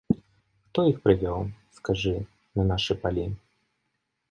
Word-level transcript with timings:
Хто 0.63 0.85
іх 0.91 0.97
прывёў, 1.03 1.41
скажы, 1.81 2.15
на 2.61 2.67
нашы 2.73 2.93
палі? 3.07 3.29